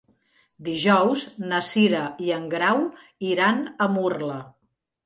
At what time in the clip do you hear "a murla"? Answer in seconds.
3.87-4.43